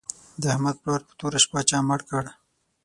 د 0.41 0.43
احمد 0.53 0.75
پلار 0.83 1.01
په 1.07 1.13
توره 1.19 1.39
شپه 1.45 1.59
چا 1.69 1.77
مړ 1.87 1.99
کړ 2.09 2.25